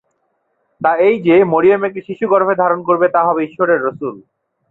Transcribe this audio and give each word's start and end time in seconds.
তা 0.81 0.91
এই 0.97 1.15
যে, 1.21 1.35
মরিয়ম 1.43 1.81
একটি 1.83 2.01
শিশু 2.01 2.25
গর্ভে 2.27 2.55
ধারণ 2.55 2.79
করবে 2.83 3.07
যে 3.09 3.21
হবে 3.23 3.41
ঈশ্বরের 3.43 3.79
রসূল। 3.83 4.15